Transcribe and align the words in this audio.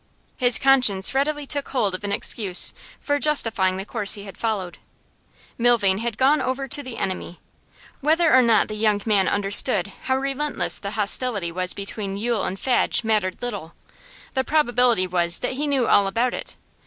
His 0.35 0.57
conscience 0.57 1.13
readily 1.13 1.45
took 1.45 1.67
hold 1.67 1.93
of 1.93 2.03
an 2.03 2.11
excuse 2.11 2.73
for 2.99 3.19
justifying 3.19 3.77
the 3.77 3.85
course 3.85 4.15
he 4.15 4.23
had 4.23 4.35
followed. 4.35 4.79
Milvain 5.59 5.99
had 5.99 6.17
gone 6.17 6.41
over 6.41 6.67
to 6.67 6.81
the 6.81 6.97
enemy. 6.97 7.39
Whether 7.99 8.33
or 8.33 8.41
not 8.41 8.67
the 8.67 8.73
young 8.73 8.99
man 9.05 9.27
understood 9.27 9.91
how 10.05 10.17
relentless 10.17 10.79
the 10.79 10.89
hostility 10.97 11.51
was 11.51 11.75
between 11.75 12.17
Yule 12.17 12.45
and 12.45 12.59
Fadge 12.59 13.03
mattered 13.03 13.43
little; 13.43 13.75
the 14.33 14.43
probability 14.43 15.05
was 15.05 15.37
that 15.37 15.51
he 15.53 15.67
knew 15.67 15.87
all 15.87 16.07
about 16.07 16.33
it. 16.33 16.57